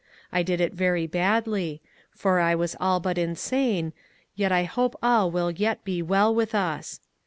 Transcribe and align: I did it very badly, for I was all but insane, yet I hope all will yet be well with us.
I 0.31 0.41
did 0.41 0.59
it 0.59 0.73
very 0.73 1.05
badly, 1.05 1.79
for 2.09 2.39
I 2.39 2.55
was 2.55 2.75
all 2.79 2.99
but 2.99 3.19
insane, 3.19 3.93
yet 4.35 4.51
I 4.51 4.63
hope 4.63 4.95
all 5.03 5.29
will 5.29 5.51
yet 5.51 5.83
be 5.83 6.01
well 6.01 6.33
with 6.33 6.55
us. 6.55 7.01